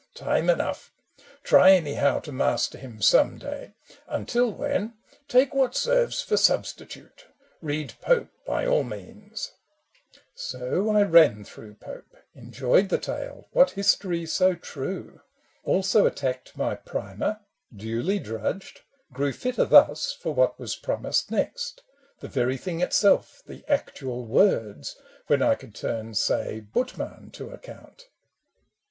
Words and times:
Time 0.15 0.49
enough 0.49 0.91
I 0.95 1.21
Try, 1.43 1.71
anyhow, 1.73 2.19
to 2.21 2.31
master 2.31 2.79
him 2.79 3.03
some 3.03 3.37
day; 3.37 3.75
Until 4.07 4.51
when, 4.51 4.95
take 5.27 5.53
what 5.53 5.75
serves 5.75 6.23
for 6.23 6.37
substitute, 6.37 7.27
Read 7.61 7.93
Pope, 8.01 8.31
by 8.43 8.65
all 8.65 8.81
means!" 8.83 9.51
So 10.33 10.89
I 10.89 11.03
ran 11.03 11.43
through 11.43 11.75
Pope, 11.75 12.17
Enjoyed 12.33 12.89
the 12.89 12.97
tale— 12.97 13.47
what 13.53 13.69
history 13.77 14.25
so 14.25 14.55
true? 14.55 15.21
Also 15.63 16.07
attacked 16.07 16.57
my 16.57 16.73
Primer, 16.73 17.39
duly 17.71 18.17
drudged, 18.17 18.81
Grew 19.13 19.31
fitter 19.31 19.65
thus 19.65 20.13
for 20.19 20.33
what 20.33 20.57
was 20.59 20.75
promised 20.75 21.29
next— 21.29 21.83
126 22.21 22.27
ASOLANDO: 22.27 22.27
The 22.27 22.41
very 22.41 22.57
thing 22.57 22.81
itself, 22.83 23.43
the 23.45 23.63
actual 23.71 24.25
words, 24.25 24.97
When 25.27 25.43
I 25.43 25.53
could 25.53 25.75
turn^say, 25.75 26.65
Buttmann 26.71 27.29
to 27.33 27.51
account. 27.51 28.07